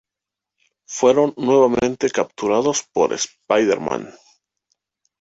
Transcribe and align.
Fueron 0.87 1.35
nuevamente 1.37 2.09
capturados 2.09 2.81
por 2.91 3.13
Spider-Man. 3.13 4.11